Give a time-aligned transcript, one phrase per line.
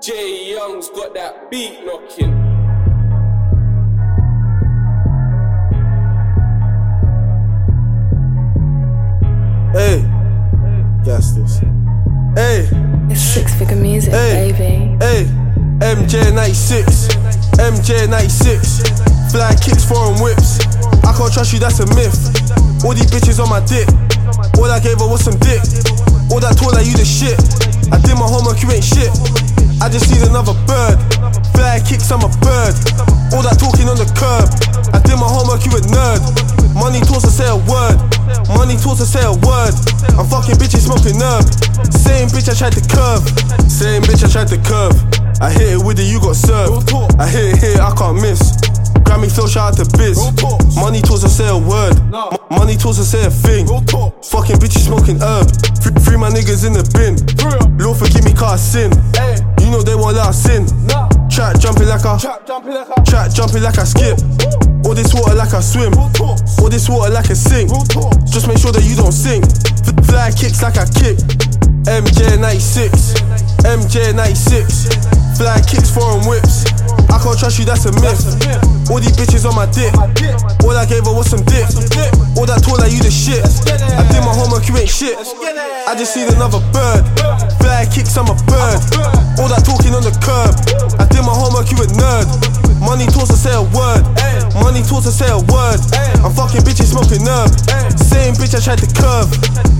[0.00, 2.48] Jay Youngs got that beat knocking.
[9.72, 10.02] Hey,
[11.04, 11.60] guess this.
[12.34, 12.66] Hey,
[13.10, 14.50] It's six figure music, Hey.
[14.52, 14.96] baby.
[15.00, 15.26] hey,
[15.80, 17.08] MJ96,
[17.58, 18.82] MJ96.
[19.30, 20.58] Fly kicks, foreign whips.
[21.06, 22.18] I can't trust you, that's a myth.
[22.84, 23.86] All these bitches on my dick.
[24.58, 25.62] All I gave her was some dick.
[26.30, 27.38] All that talk like you the shit.
[27.94, 29.10] I did my homework, you ain't shit.
[29.80, 30.98] I just need another bird.
[31.56, 32.74] Fly kicks, I'm a bird.
[33.32, 34.50] All that talking on the curb.
[34.92, 36.22] I did my homework, you a nerd.
[36.74, 37.98] Money talks to say a word.
[38.52, 39.74] Money talks to say a word.
[40.18, 41.48] I'm fucking bitches smoking herb.
[41.90, 43.24] Same bitch I tried to curve.
[43.70, 44.94] Same bitch I tried to curve.
[45.40, 46.92] I hit it with it, you got served.
[47.18, 48.59] I hit it here, I can't miss.
[49.20, 50.16] Grammy flow, shout out to Biz.
[50.80, 51.92] Money talks to say a word.
[52.08, 53.66] M- Money talks to say a thing.
[53.68, 55.44] Fucking bitches smoking herb.
[55.84, 57.20] Free, free my niggas in the bin.
[57.76, 58.90] Lord forgive me, cause I sin.
[59.60, 60.64] You know they won't let us in.
[61.28, 62.16] Track jumping like I.
[62.16, 64.16] Track jumping like I skip.
[64.88, 65.92] All this water like I swim.
[65.92, 67.68] All this water like I sink.
[68.24, 69.44] Just make sure that you don't sink.
[69.84, 71.20] F- Fly kicks like I kick.
[71.84, 73.20] MJ96.
[73.68, 75.36] MJ96.
[75.36, 76.64] Fly kicks, foreign whips.
[77.10, 78.22] I can't trust you, that's a myth.
[78.90, 79.92] All these bitches on my dick.
[80.64, 81.66] All I gave her was some dick.
[82.38, 83.42] All that talk like you the shit.
[83.66, 85.18] I did my homework, you ain't shit.
[85.18, 87.02] I just need another bird.
[87.58, 88.78] Fly kicks, I'm a bird.
[89.38, 90.54] All that talking on the curb.
[90.98, 92.26] I did my homework, you a nerd.
[92.80, 94.02] Money talks to say a word.
[94.62, 95.80] Money talks to say a word.
[96.24, 97.52] I'm fucking bitches smoking herb.
[97.98, 99.28] Same bitch I tried to curve.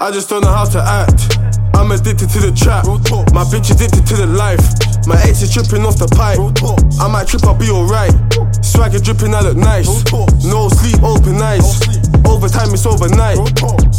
[0.00, 1.38] I just don't know how to act.
[1.74, 2.84] I'm addicted to the trap.
[3.32, 4.62] My bitch addicted to the life.
[5.06, 5.18] My
[5.52, 6.40] dripping off the pipe.
[6.96, 8.12] I might trip, I'll be alright.
[8.64, 9.86] Swagger dripping, I look nice.
[10.48, 11.76] No sleep, open eyes.
[12.24, 13.36] Overtime, it's overnight.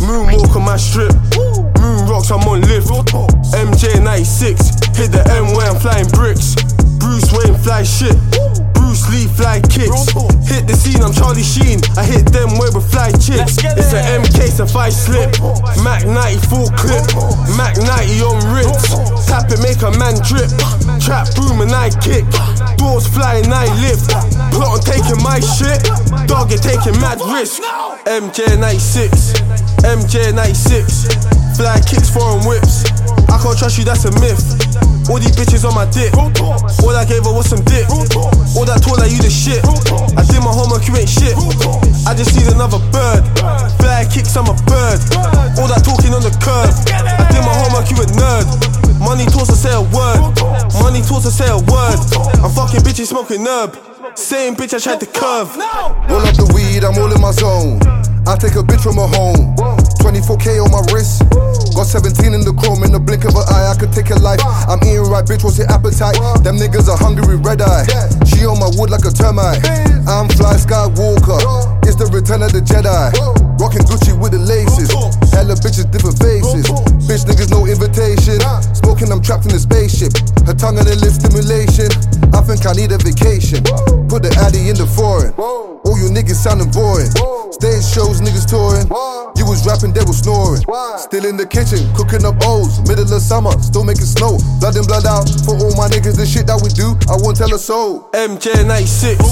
[0.00, 1.12] Moonwalk on my strip.
[1.76, 2.88] Moon rocks, I'm on lift.
[3.52, 4.96] MJ 96.
[4.96, 6.56] Hit the M where I'm flying bricks.
[6.96, 8.16] Bruce Wayne fly shit.
[8.72, 10.12] Bruce Lee fly kicks.
[10.44, 11.80] Hit the scene, I'm Charlie Sheen.
[11.96, 13.56] I hit them where with fly chicks.
[13.60, 15.32] It's an MK, so if I slip.
[15.80, 17.04] Mac 90 full clip.
[17.56, 18.92] Mac 90 on rips.
[19.24, 20.52] Tap it, make a man drip.
[21.12, 22.24] Trap boom and I kick.
[22.80, 24.08] Doors flying, I lift.
[24.48, 25.84] Plot on taking my shit.
[26.24, 27.60] Dog, you're taking mad risk.
[28.08, 29.36] MJ 96.
[29.84, 31.12] MJ 96.
[31.60, 32.88] Fly kicks, foreign whips.
[33.28, 34.40] I can't trust you, that's a myth.
[35.12, 36.16] All these bitches on my dick.
[36.16, 37.84] All I gave her was some dick.
[38.56, 39.60] All that like you the shit.
[40.16, 41.36] I did my homework, you ain't shit.
[42.08, 43.20] I just need another bird.
[43.76, 44.96] Fly kicks, I'm a bird.
[45.60, 46.72] All that talking on the curb.
[46.88, 48.48] I did my homework, you a nerd.
[48.96, 50.31] Money talks to say a word.
[50.92, 51.96] Money talks to say a word.
[52.44, 53.72] I'm fucking bitches smoking herb.
[54.12, 55.48] Same bitch I tried to curve.
[55.56, 57.80] Roll up the weed, I'm all in my zone.
[58.28, 59.56] I take a bitch from her home.
[60.04, 61.24] 24k on my wrist.
[61.72, 64.20] Got 17 in the chrome, in the blink of an eye, I could take a
[64.20, 64.44] life.
[64.68, 66.20] I'm eating right, bitch, what's your appetite?
[66.44, 67.88] Them niggas are hungry red eye.
[68.28, 69.64] She on my wood like a termite.
[70.04, 71.40] I'm Fly Skywalker.
[71.88, 73.16] It's the return of the Jedi.
[73.56, 74.81] Rocking Gucci with the laces.
[82.82, 83.62] Need a vacation.
[84.10, 85.30] Put the addy in the foreign.
[85.38, 87.10] All you niggas sounding boring.
[87.54, 88.90] Stage shows, niggas touring.
[89.38, 90.66] You was rapping, they was snoring.
[90.98, 92.82] Still in the kitchen, cooking up O's.
[92.90, 94.34] Middle of summer, still making snow.
[94.58, 95.30] Blood in, blood out.
[95.46, 98.10] For all my niggas, the shit that we do, I won't tell a soul.
[98.18, 99.22] MJ 96.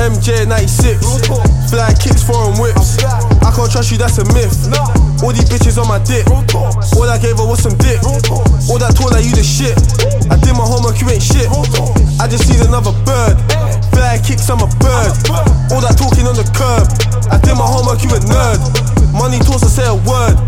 [0.00, 1.28] MJ 96.
[1.68, 2.96] Fly kicks, foreign whips.
[3.44, 4.72] I can't trust you, that's a myth.
[5.20, 6.24] All these bitches on my dick.
[6.30, 8.00] All I gave her was some dick.
[8.04, 9.76] All that told like you the shit.
[10.32, 11.48] I did my homework, you ain't shit.
[12.78, 13.34] I another bird.
[13.90, 15.10] Fly kicks, I'm a bird.
[15.74, 16.86] All that talking on the curb.
[17.26, 18.62] I did my homework, you a nerd.
[19.10, 20.38] Money talks to say a word.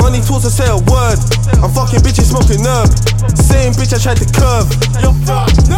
[0.00, 1.20] Money talks to say a word.
[1.60, 2.88] I'm fucking bitches smoking herb.
[3.36, 4.72] Same bitch I tried to curve.
[5.04, 5.68] You're fucked.